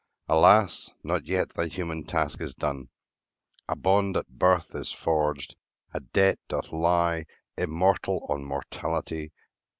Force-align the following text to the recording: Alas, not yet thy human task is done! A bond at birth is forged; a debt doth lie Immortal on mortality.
Alas, 0.27 0.89
not 1.03 1.27
yet 1.27 1.49
thy 1.53 1.67
human 1.67 2.03
task 2.03 2.41
is 2.41 2.55
done! 2.55 2.89
A 3.69 3.75
bond 3.75 4.17
at 4.17 4.27
birth 4.29 4.73
is 4.73 4.91
forged; 4.91 5.55
a 5.93 5.99
debt 5.99 6.39
doth 6.47 6.71
lie 6.73 7.27
Immortal 7.55 8.25
on 8.27 8.43
mortality. 8.43 9.31